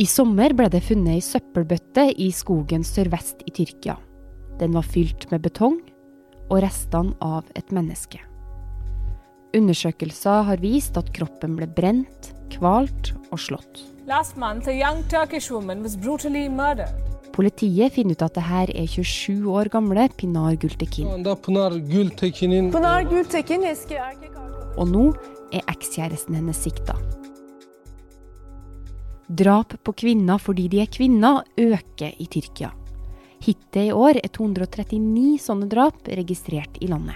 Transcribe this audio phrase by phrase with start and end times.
[0.00, 3.98] I sommer ble det funnet ei søppelbøtte i skogen sørvest i Tyrkia.
[4.56, 5.76] Den var fylt med betong
[6.46, 8.22] og restene av et menneske.
[9.52, 13.84] Undersøkelser har vist at kroppen ble brent, kvalt og slått.
[14.40, 14.70] Month.
[17.36, 21.12] Politiet finner ut at det her er 27 år gamle Pinar Gultekin.
[21.44, 24.78] Pınar Gültekin'in Pınar Gültekin eski erkek arkadaşı.
[24.80, 25.08] Og nå
[25.52, 26.96] er ekskjæresten hennes sikta.
[29.30, 32.72] Drap på kvinner fordi de er kvinner, øker i Tyrkia.
[33.40, 37.14] Hittil i år er 239 sånne drap registrert i landet.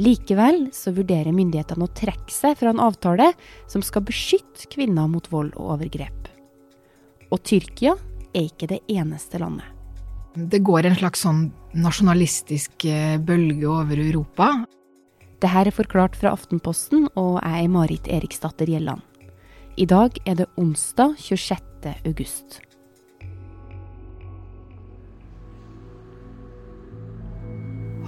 [0.00, 3.34] Likevel så vurderer myndighetene å trekke seg fra en avtale
[3.68, 6.30] som skal beskytte kvinner mot vold og overgrep.
[7.30, 7.92] Og Tyrkia
[8.32, 9.68] er ikke det eneste landet.
[10.34, 11.44] Det går en slags sånn
[11.76, 14.48] nasjonalistisk eh, bølge over Europa.
[15.42, 19.04] Det her er forklart fra Aftenposten, og jeg er Marit Eriksdatter Gjelland.
[19.80, 21.94] I dag er det onsdag 26.
[22.04, 22.58] august.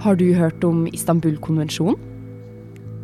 [0.03, 1.97] Har du hørt om Istanbul-konvensjonen?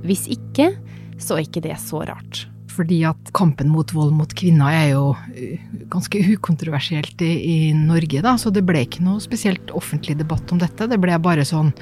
[0.05, 0.69] Hvis ikke,
[1.17, 2.45] så er ikke det så rart.
[2.69, 5.03] Fordi at kampen mot vold mot kvinner er jo
[5.33, 5.57] eh,
[5.89, 8.37] ganske ukontroversielt i, i Norge, da.
[8.37, 10.85] Så det ble ikke noe spesielt offentlig debatt om dette.
[10.85, 11.73] Det ble bare sånn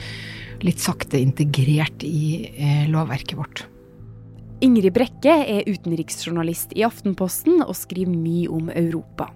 [0.63, 3.67] litt sakte integrert i eh, lovverket vårt.
[4.57, 9.27] Ingrid Brekke er utenriksjournalist i Aftenposten og skriver mye om Europa.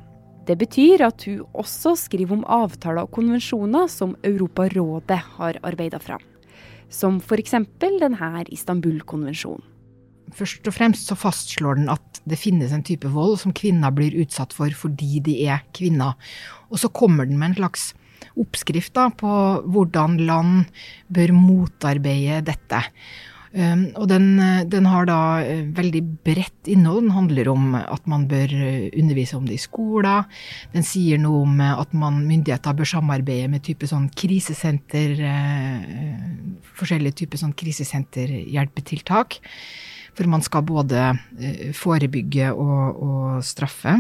[0.47, 6.25] Det betyr at hun også skriver om avtaler og konvensjoner som Europarådet har arbeida fram.
[6.89, 7.53] Som f.eks.
[7.77, 9.61] denne Istanbul-konvensjonen.
[10.33, 14.17] Først og fremst så fastslår den at det finnes en type vold som kvinner blir
[14.23, 16.17] utsatt for fordi de er kvinner.
[16.73, 17.91] Og så kommer den med en slags
[18.41, 19.29] oppskrift da, på
[19.69, 20.71] hvordan land
[21.13, 22.87] bør motarbeide dette.
[23.51, 24.37] Um, og den,
[24.71, 27.01] den, har da uh, veldig bredt innhold.
[27.03, 30.23] Den handler om at man bør uh, undervise om det i skoler.
[30.71, 35.19] Den sier noe om uh, at man, myndigheter bør samarbeide med type sånn krisesenter
[36.81, 39.35] Forskjellige typer sånn krisesenterhjelpetiltak.
[40.15, 41.11] For man skal både
[41.77, 43.93] forebygge og, og straffe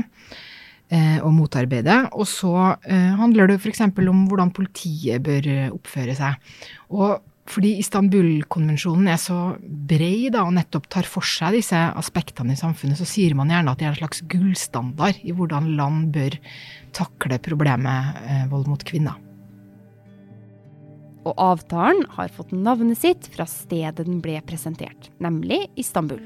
[0.91, 1.97] og motarbeide.
[2.19, 2.51] Og så
[2.89, 3.83] handler det f.eks.
[3.85, 5.47] om hvordan politiet bør
[5.77, 6.51] oppføre seg.
[6.91, 12.59] Og fordi Istanbul-konvensjonen er så brei da, og nettopp tar for seg disse aspektene i
[12.59, 16.37] samfunnet, så sier man gjerne at det er en slags gullstandard i hvordan land bør
[16.95, 19.17] takle problemet eh, vold mot kvinner.
[21.21, 26.21] Og avtalen har fått navnet sitt fra stedet den ble presentert, nemlig Istanbul.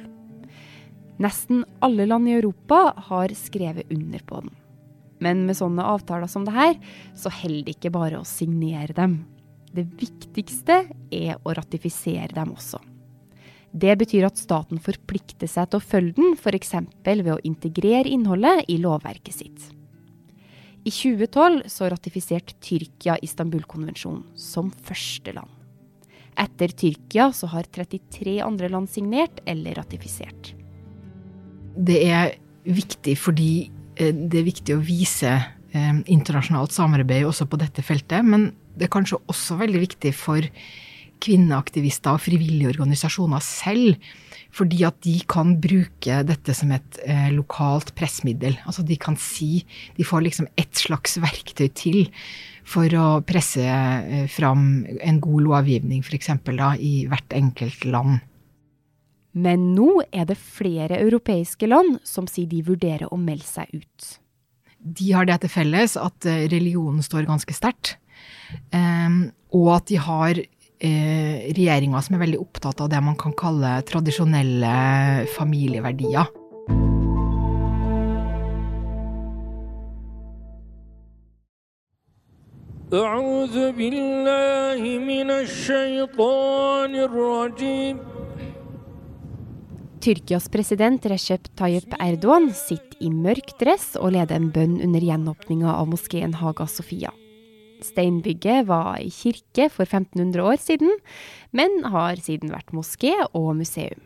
[1.22, 4.52] Nesten alle land i Europa har skrevet under på den.
[5.24, 6.76] Men med sånne avtaler som det her,
[7.16, 9.22] så holder det ikke bare å signere dem.
[9.76, 12.80] Det viktigste er å ratifisere dem også.
[13.76, 16.78] Det betyr at staten forplikter seg til å følge den, f.eks.
[17.04, 19.66] ved å integrere innholdet i lovverket sitt.
[20.86, 25.52] I 2012 så ratifiserte Tyrkia Istanbul-konvensjonen som første land.
[26.40, 30.54] Etter Tyrkia så har 33 andre land signert eller ratifisert.
[31.76, 33.52] Det er viktig fordi
[33.98, 38.24] eh, det er viktig å vise eh, internasjonalt samarbeid også på dette feltet.
[38.24, 40.46] Men det er kanskje også veldig viktig for
[41.24, 43.96] kvinneaktivister og frivillige organisasjoner selv.
[44.56, 48.56] Fordi at de kan bruke dette som et eh, lokalt pressmiddel.
[48.64, 49.66] Altså de kan si
[49.98, 52.06] De får liksom ett slags verktøy til
[52.66, 56.32] for å presse eh, fram en god lovgivning, f.eks.
[56.80, 58.24] i hvert enkelt land.
[59.36, 64.08] Men nå er det flere europeiske land som sier de vurderer å melde seg ut.
[64.80, 67.98] De har det til felles at eh, religionen står ganske sterkt.
[68.75, 73.35] Um, og at de har eh, regjeringer som er veldig opptatt av det man kan
[73.37, 74.75] kalle tradisjonelle
[75.37, 76.31] familieverdier.
[82.91, 87.99] أعوذ بالله من الشيطان الرجيم
[90.01, 95.71] Tyrkias president Recep Tayyip Erdogan sitter i mørk dress og leder en bønn under gjenåpninga
[95.71, 97.13] av moskeen Haga Sofia.
[97.86, 100.92] Steinbygget var i kirke for 1500 år siden,
[101.56, 104.02] men har siden vært moské og museum.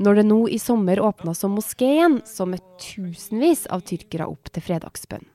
[0.00, 4.52] Når det nå i sommer åpna som moské igjen, så møtte tusenvis av tyrkere opp
[4.52, 5.26] til fredagsbønn.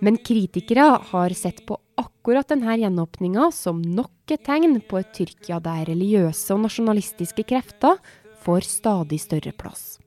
[0.00, 5.58] Men kritikere har sett på akkurat denne gjenåpninga som nok et tegn på et Tyrkia
[5.60, 8.00] der religiøse og nasjonalistiske krefter
[8.44, 9.98] får stadig større plass.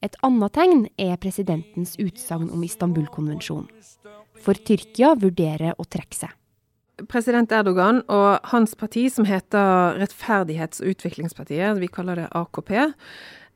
[0.00, 3.68] Et annet tegn er presidentens utsagn om Istanbul-konvensjonen.
[4.40, 6.36] For Tyrkia vurderer å trekke seg.
[7.08, 12.92] president Erdogan og hans parti, som heter Rettferdighets- og utviklingspartiet, vi kaller det AKP,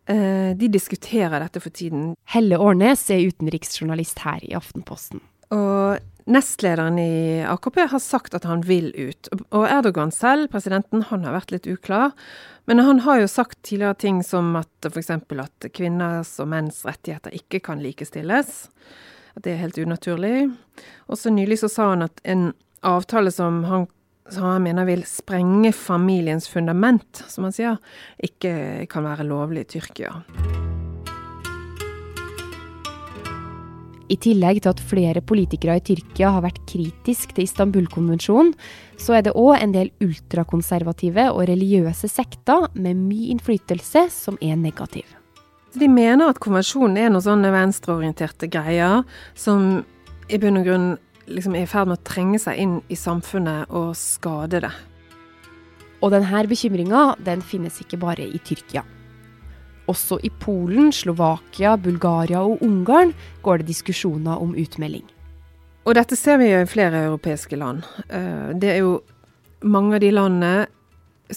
[0.09, 2.15] eh, de diskuterer dette for tiden.
[2.25, 5.21] Helle Årnes er utenriksjournalist her i Aftenposten.
[5.51, 9.29] Og nestlederen i AKP har sagt at han vil ut.
[9.51, 12.15] Og Erdogan selv, presidenten, han har vært litt uklar.
[12.65, 15.11] Men han har jo sagt tidligere ting som at f.eks.
[15.11, 18.55] at kvinners og menns rettigheter ikke kan likestilles.
[19.35, 20.49] At det er helt unaturlig.
[21.09, 22.53] Og så nylig så sa han at en
[22.85, 23.89] avtale som han,
[24.31, 27.81] som han mener vil sprenge familiens fundament, som han sier,
[28.17, 30.23] ikke kan være lovlig i Tyrkia.
[34.13, 38.53] I tillegg til at flere politikere i Tyrkia har vært kritisk til Istanbul-konvensjonen,
[39.01, 44.61] så er det òg en del ultrakonservative og religiøse sekter med mye innflytelse som er
[44.61, 45.09] negative.
[45.75, 49.03] De mener at konvensjonen er noen sånne venstreorienterte greier
[49.35, 49.81] som
[50.29, 50.91] i bunn og grunn
[51.27, 54.75] liksom er i ferd med å trenge seg inn i samfunnet og skade det.
[56.05, 58.85] Og denne bekymringa den finnes ikke bare i Tyrkia.
[59.91, 63.13] Også i Polen, Slovakia, Bulgaria og Ungarn
[63.45, 65.05] går det diskusjoner om utmelding.
[65.85, 67.85] Og dette ser vi i flere europeiske land.
[68.09, 69.03] Eh, det er jo
[69.65, 70.55] mange av de landene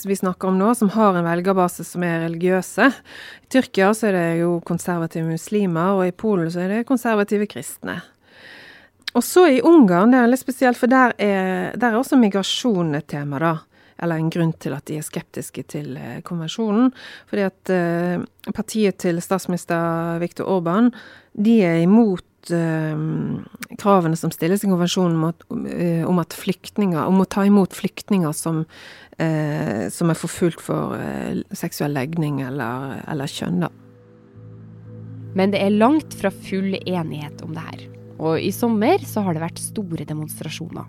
[0.07, 2.89] vi snakker om nå, som har en velgerbase som er religiøse.
[3.43, 7.47] I Tyrkia så er det jo konservative muslimer, og i Polen så er det konservative
[7.49, 8.01] kristne.
[9.15, 12.93] Og så i Ungarn, det er litt spesielt, for der er, der er også migrasjon
[12.99, 13.53] et tema, da.
[14.03, 16.91] Eller en grunn til at de er skeptiske til eh, konvensjonen.
[17.29, 20.91] Fordi at eh, partiet til statsminister Viktor Orban,
[21.33, 23.01] de er imot eh,
[23.81, 25.17] kravene som stilles i konvensjonen
[26.07, 28.63] om at, flyktninger Om å ta imot flyktninger som,
[29.17, 30.97] eh, som er forfulgt for
[31.57, 33.73] seksuell legning eller, eller kjønn, da.
[35.37, 37.81] Men det er langt fra full enighet om det her.
[38.17, 40.87] Og i sommer så har det vært store demonstrasjoner.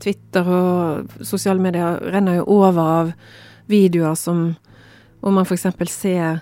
[0.00, 3.12] Twitter og sosiale medier renner jo over av
[3.70, 4.50] videoer som
[5.20, 5.66] hvor man f.eks.
[5.92, 6.40] ser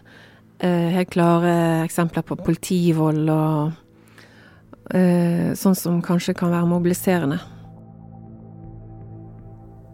[0.63, 7.41] eh, helt klare eksempler på politivold og eh, sånn som kanskje kan være mobiliserende.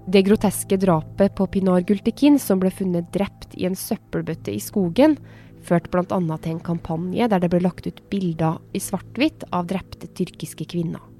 [0.05, 5.17] Det groteske drapet på Pinar Gultekin, som ble funnet drept i en søppelbøtte i skogen,
[5.65, 6.21] førte bl.a.
[6.37, 11.14] til en kampanje der det ble lagt ut bilder i svart-hvitt av drepte tyrkiske kvinner.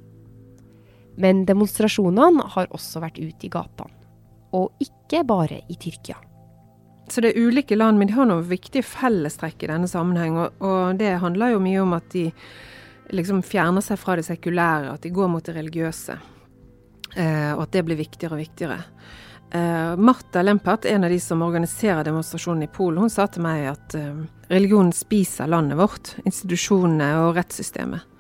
[1.21, 3.93] Men demonstrasjonene har også vært ute i gatene.
[4.55, 6.17] Og ikke bare i Tyrkia.
[7.11, 10.39] Så det er ulike land, men de har noen viktige fellestrekk i denne sammenheng.
[10.41, 12.29] Og, og, det handler jo mye om at de
[13.15, 16.17] liksom fjerner seg fra det sekulære, at de går mot det religiøse.
[17.15, 18.79] Eh, og at det blir viktigere og viktigere.
[19.55, 23.69] Eh, Martha Lempert, en av de som organiserer demonstrasjonen i Polen, hun sa til meg
[23.75, 28.14] at eh, religionen spiser landet vårt, institusjonene og rettssystemet.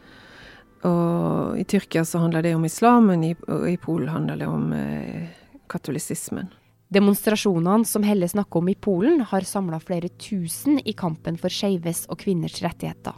[0.84, 5.24] Og i Tyrkia så handler det om islamen, og i, Polen handler det om uh,
[5.72, 6.50] katolisismen.
[6.92, 12.04] Demonstrasjonene som Helle snakker om i Polen, har samla flere tusen i kampen for skeives
[12.12, 13.16] og kvinners rettigheter.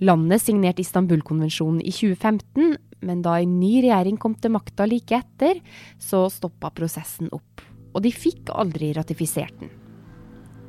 [0.00, 5.60] Landet signerte Istanbul-konvensjonen i 2015, men da en ny regjering kom til makta like etter,
[6.00, 7.62] så stoppa prosessen opp.
[7.94, 9.72] Og de fikk aldri ratifisert den.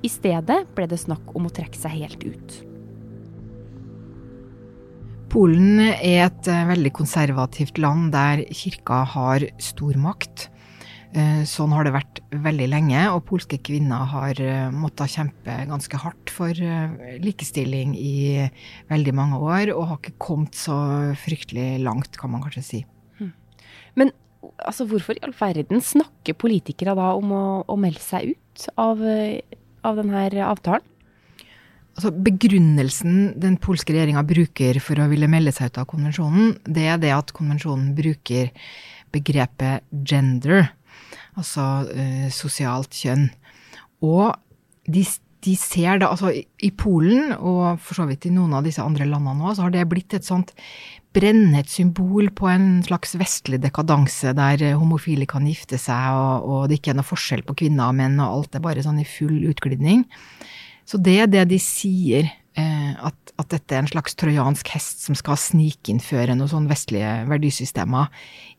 [0.01, 2.61] I stedet ble det snakk om å trekke seg helt ut.
[5.31, 10.49] Polen er et eh, veldig konservativt land der kirka har stor makt.
[11.15, 16.01] Eh, sånn har det vært veldig lenge, og polske kvinner har eh, måttet kjempe ganske
[16.03, 16.59] hardt for
[17.23, 18.49] likestilling i
[18.91, 20.75] veldig mange år, og har ikke kommet så
[21.23, 22.83] fryktelig langt, kan man kanskje si.
[23.21, 23.31] Hmm.
[23.95, 24.11] Men
[24.67, 28.99] altså, hvorfor i all verden snakker politikere da om å, å melde seg ut av,
[28.99, 30.91] av denne avtalen?
[31.91, 36.85] Altså, begrunnelsen den polske regjeringa bruker for å ville melde seg ut av konvensjonen, det
[36.87, 38.53] er det at konvensjonen bruker
[39.11, 40.69] begrepet gender
[41.39, 43.27] altså uh, sosialt kjønn.
[44.05, 44.31] Og
[44.89, 45.03] de,
[45.45, 49.07] de, ser det, altså i Polen, og for så vidt i noen av disse andre
[49.07, 50.55] landene òg, så har det blitt et sånt
[51.15, 56.79] brennet symbol på en slags vestlig dekadanse, der homofile kan gifte seg, og, og det
[56.79, 59.43] ikke er noe forskjell på kvinner og menn, og alt er bare sånn i full
[59.51, 60.05] utglidning.
[60.85, 65.05] Så det er det de sier Eh, at, at, dette er en slags trojansk hest
[65.05, 68.09] som skal snikinnføre noen sånne vestlige verdisystemer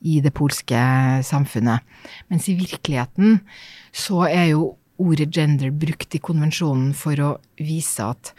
[0.08, 0.80] i det polske
[1.28, 1.84] samfunnet.
[2.32, 3.42] Mens i virkeligheten
[3.92, 4.70] så er jo
[5.02, 8.32] ordet gender brukt i konvensjonen for å vise at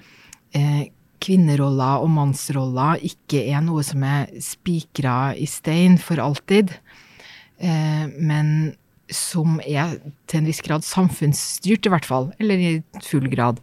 [0.58, 0.90] eh,
[1.22, 6.74] kvinneroller og mannsroller ikke er noe som er spikra i stein for alltid,
[7.62, 8.74] eh, men
[9.16, 9.98] som er
[10.30, 12.32] til en viss grad samfunnsstyrt, i hvert fall.
[12.42, 12.74] Eller i
[13.06, 13.62] full grad.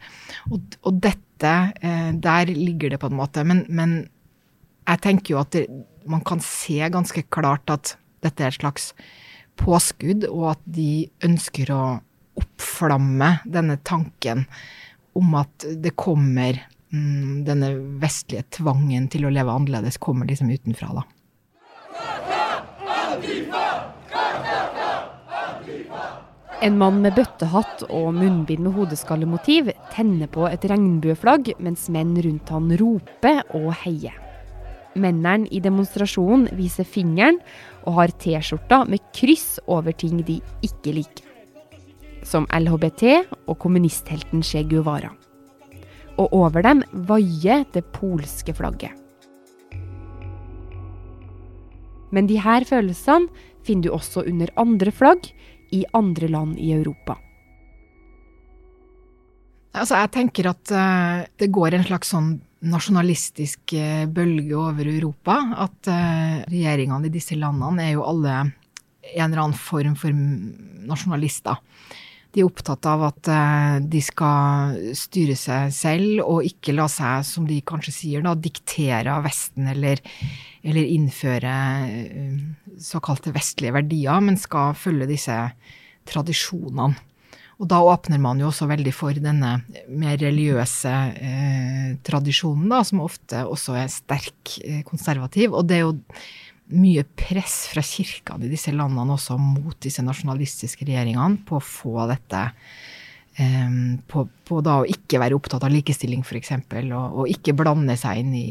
[0.51, 3.45] Og, og dette eh, der ligger det på en måte.
[3.47, 3.97] Men, men
[4.87, 5.67] jeg tenker jo at det,
[6.11, 8.93] man kan se ganske klart at dette er et slags
[9.61, 11.83] påskudd, og at de ønsker å
[12.41, 14.47] oppflamme denne tanken
[15.19, 16.61] om at det kommer
[16.95, 21.05] mm, Denne vestlige tvangen til å leve annerledes kommer liksom utenfra, da.
[26.61, 32.51] En mann med bøttehatt og munnbind med hodeskallemotiv tenner på et regnbueflagg, mens menn rundt
[32.53, 34.13] han roper og heier.
[35.01, 37.39] Mennene i demonstrasjonen viser fingeren
[37.87, 40.37] og har T-skjorter med kryss over ting de
[40.67, 41.25] ikke liker.
[42.29, 43.07] Som LHBT
[43.49, 45.15] og kommunisthelten Che Guevara.
[46.21, 48.93] Og over dem vaier det polske flagget.
[52.13, 53.31] Men de her følelsene
[53.65, 55.31] finner du også under andre flagg
[55.77, 57.17] i andre land i Europa.
[59.71, 62.33] Altså, jeg tenker at uh, det går en slags sånn
[62.67, 65.37] nasjonalistisk uh, bølge over Europa.
[65.67, 70.15] At uh, regjeringene i disse landene er jo alle en eller annen form for
[70.91, 71.63] nasjonalister.
[72.31, 73.31] De er opptatt av at
[73.91, 79.17] de skal styre seg selv og ikke la seg, som de kanskje sier, da, diktere
[79.17, 79.99] av Vesten eller,
[80.63, 81.55] eller innføre
[82.81, 85.37] såkalte vestlige verdier, men skal følge disse
[86.11, 86.95] tradisjonene.
[87.61, 89.59] Og da åpner man jo også veldig for denne
[89.93, 95.53] mer religiøse eh, tradisjonen, da, som ofte også er sterk eh, konservativ.
[95.53, 95.99] Og det er jo
[96.71, 102.07] mye press fra kirkene i disse landene også mot disse nasjonalistiske regjeringene på å få
[102.11, 102.43] dette
[103.41, 107.97] um, på, på, da å ikke være opptatt av likestilling, f.eks., og, og ikke blande
[108.01, 108.47] seg inn i,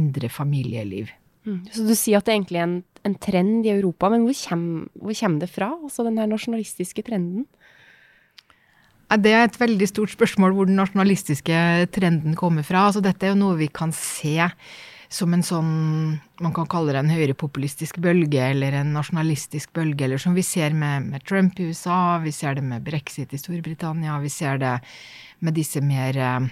[0.00, 1.12] indre familieliv.
[1.46, 1.64] Mm.
[1.74, 2.78] Så du sier at det egentlig er en,
[3.08, 4.38] en trend i Europa, men hvor
[5.18, 7.48] kommer det fra, altså den her nasjonalistiske trenden?
[9.12, 11.56] Det er et veldig stort spørsmål hvor den nasjonalistiske
[11.92, 12.86] trenden kommer fra.
[12.88, 14.38] Altså, dette er jo noe vi kan se
[15.12, 15.72] som en sånn
[16.42, 20.74] Man kan kalle det en høyrepopulistisk bølge eller en nasjonalistisk bølge, eller som vi ser
[20.74, 24.72] med, med, Trump i USA, vi ser det med brexit i Storbritannia, vi ser det
[25.44, 26.48] med disse mer eh,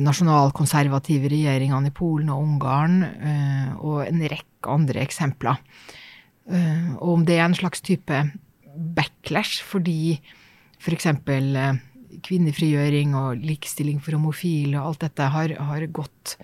[0.00, 5.60] nasjonalkonservative regjeringene i Polen og Ungarn, eh, og en rekke andre eksempler.
[6.48, 8.24] Eh, og om det er en slags type
[8.96, 10.16] backlash fordi
[10.80, 11.10] f.eks.
[11.26, 11.91] For
[12.26, 16.36] kvinnefrigjøring og likestilling for homofile og alt dette har, har, gått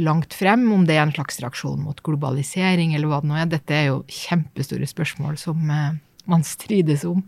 [0.00, 3.52] langt frem, om det er en slags reaksjon mot globalisering eller hva det nå er.
[3.52, 7.22] Dette er jo kjempestore spørsmål som man strides om.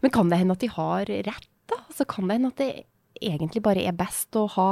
[0.00, 1.78] Men kan det hende at de har rett, da?
[1.88, 2.72] Altså, kan det hende at det
[3.22, 4.70] egentlig bare er best å ha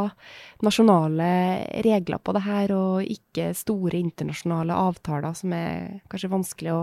[0.64, 1.30] nasjonale
[1.86, 6.82] regler på det her, og ikke store internasjonale avtaler som er kanskje vanskelig å,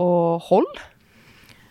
[0.00, 0.08] å
[0.50, 0.88] holde?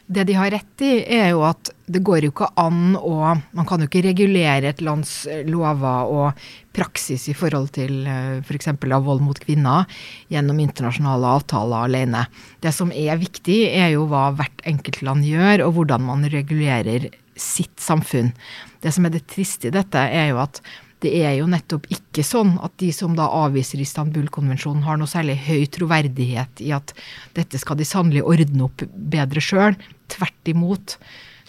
[0.10, 3.68] Det de har rett i, er jo at det går jo ikke an å Man
[3.70, 6.40] kan jo ikke regulere et lands lover og
[6.74, 8.08] praksis i forhold til
[8.42, 8.72] f.eks.
[8.72, 9.86] For av vold mot kvinner
[10.34, 12.24] gjennom internasjonale avtaler alene.
[12.58, 17.12] Det som er viktig, er jo hva hvert enkelt land gjør, og hvordan man regulerer
[17.38, 18.34] sitt samfunn.
[18.82, 20.64] Det som er det triste i dette, er jo at
[21.06, 25.38] det er jo nettopp ikke sånn at de som da avviser Istanbul-konvensjonen, har noe særlig
[25.46, 26.92] høy troverdighet i at
[27.38, 29.78] dette skal de sannelig ordne opp bedre sjøl.
[30.10, 30.98] Tvert imot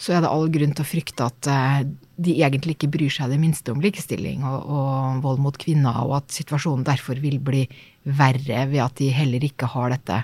[0.01, 1.83] så er det all grunn til å frykte at eh,
[2.21, 6.15] de egentlig ikke bryr seg det minste om likestilling og, og vold mot kvinner, og
[6.23, 7.67] at situasjonen derfor vil bli
[8.01, 10.23] verre ved at de heller ikke har dette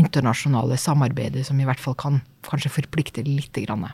[0.00, 3.90] internasjonale samarbeidet som i hvert fall kan kanskje forplikte lite grann.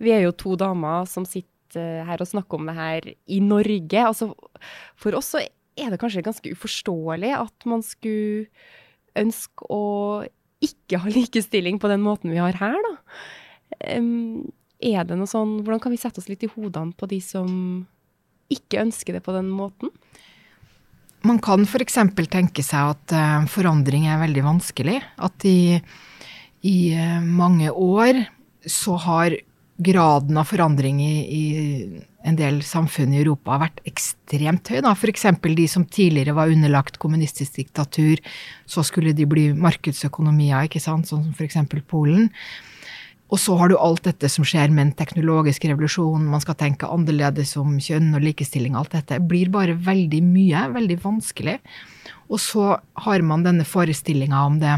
[0.00, 4.00] Vi er jo to damer som sitter her og snakker om det her i Norge.
[4.00, 4.32] Altså,
[4.96, 5.44] for oss så
[5.76, 8.48] er det kanskje ganske uforståelig at man skulle
[9.20, 9.82] ønske å
[10.62, 12.94] ikke ha likestilling på den måten vi har her, da.
[14.82, 17.50] Er det noe sånn Hvordan kan vi sette oss litt i hodene på de som
[18.52, 19.92] ikke ønsker det på den måten?
[21.22, 22.00] Man kan f.eks.
[22.30, 24.98] tenke seg at uh, forandring er veldig vanskelig.
[25.22, 25.78] At i,
[26.66, 28.24] i uh, mange år
[28.66, 29.38] så har
[29.84, 31.44] graden av forandring i, i,
[32.22, 34.80] en del samfunn i Europa har vært ekstremt høy.
[34.92, 35.26] F.eks.
[35.42, 38.22] de som tidligere var underlagt kommunistisk diktatur,
[38.66, 41.58] så skulle de bli markedsøkonomier, ikke sant, sånn som f.eks.
[41.90, 42.30] Polen.
[43.32, 46.88] Og så har du alt dette som skjer med en teknologisk revolusjon, man skal tenke
[46.92, 51.56] annerledes om kjønn og likestilling, alt dette blir bare veldig mye, veldig vanskelig.
[52.28, 52.74] Og så
[53.06, 54.76] har man denne forestillinga om det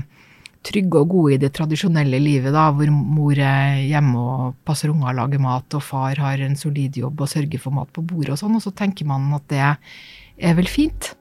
[0.64, 5.12] trygge og gode i det tradisjonelle livet, da, hvor mor er hjemme og passer unger
[5.12, 8.34] og lager mat, og far har en solid jobb og sørger for mat på bordet
[8.36, 11.12] og sånn, og så tenker man at det er vel fint.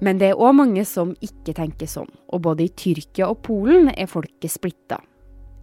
[0.00, 3.92] Men det er òg mange som ikke tenker sånn, og både i Tyrkia og Polen
[3.92, 5.02] er folket splitta.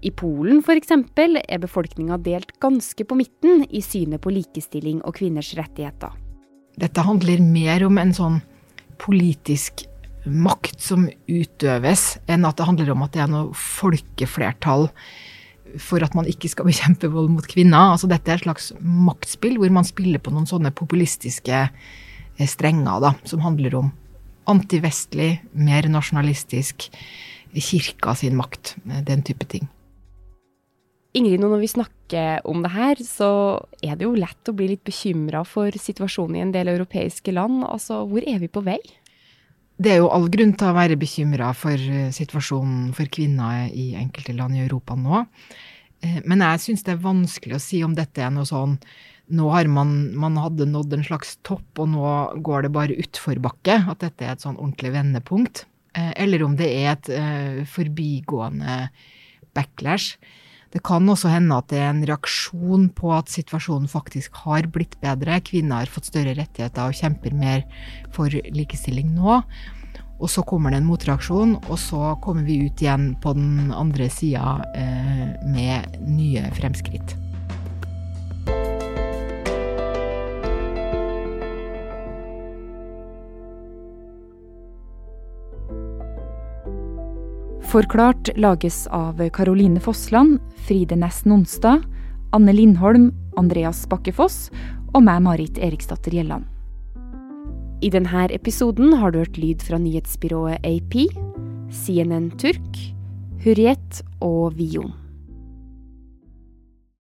[0.05, 0.93] I Polen f.eks.
[0.93, 6.13] er befolkninga delt ganske på midten i synet på likestilling og kvinners rettigheter.
[6.77, 8.37] Dette handler mer om en sånn
[9.01, 9.87] politisk
[10.31, 14.89] makt som utøves, enn at det handler om at det er noe folkeflertall
[15.83, 17.93] for at man ikke skal bekjempe vold mot kvinner.
[17.93, 23.03] Altså dette er et slags maktspill hvor man spiller på noen sånne populistiske eh, strenger
[23.03, 23.95] da, som handler om
[24.47, 26.87] antivestlig, mer nasjonalistisk,
[27.57, 29.67] kirka sin makt, eh, den type ting.
[31.17, 33.29] Ingrid, når vi snakker om det her, så
[33.81, 37.63] er det jo lett å bli litt bekymra for situasjonen i en del europeiske land.
[37.65, 38.77] Altså, hvor er vi på vei?
[39.77, 43.91] Det er jo all grunn til å være bekymra for eh, situasjonen for kvinner i
[43.99, 45.21] enkelte land i Europa nå.
[46.01, 48.79] Eh, men jeg syns det er vanskelig å si om dette er noe sånn
[49.37, 52.11] nå har man, man hadde nådd en slags topp, og nå
[52.47, 53.81] går det bare utforbakke.
[53.91, 55.65] At dette er et sånn ordentlig vendepunkt.
[55.93, 57.11] Eh, eller om det er et
[57.69, 58.87] forbigående
[59.57, 60.15] backlash.
[60.73, 64.97] Det kan også hende at det er en reaksjon på at situasjonen faktisk har blitt
[65.03, 65.39] bedre.
[65.45, 67.63] Kvinner har fått større rettigheter og kjemper mer
[68.15, 69.41] for likestilling nå.
[70.17, 74.09] Og så kommer det en motreaksjon, og så kommer vi ut igjen på den andre
[74.09, 77.13] sida eh, med nye fremskritt.
[87.77, 91.83] Forklart lages av Caroline Fossland, Fride Næss Nonstad,
[92.33, 94.47] Anne Lindholm, Andreas Bakkefoss
[94.95, 96.47] og meg, Marit Eriksdatter Gjelland.
[97.85, 101.03] I denne episoden har du hørt lyd fra nyhetsbyrået AP,
[101.69, 102.81] CNN Turk,
[103.45, 104.95] Hurriet og Vion.